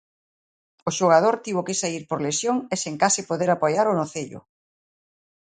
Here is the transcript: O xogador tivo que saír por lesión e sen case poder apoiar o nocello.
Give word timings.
O 0.89 0.91
xogador 0.99 1.35
tivo 1.45 1.61
que 1.67 1.79
saír 1.81 2.03
por 2.09 2.19
lesión 2.27 2.57
e 2.73 2.75
sen 2.83 2.95
case 3.03 3.21
poder 3.29 3.49
apoiar 3.51 3.85
o 3.91 3.97
nocello. 3.99 4.39